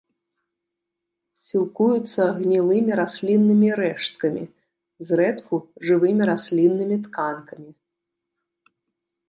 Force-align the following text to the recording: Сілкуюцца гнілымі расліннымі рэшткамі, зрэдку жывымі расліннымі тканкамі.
Сілкуюцца 1.47 2.21
гнілымі 2.37 2.91
расліннымі 3.01 3.69
рэшткамі, 3.81 4.43
зрэдку 5.09 5.55
жывымі 5.91 6.23
расліннымі 6.33 6.95
тканкамі. 7.07 7.71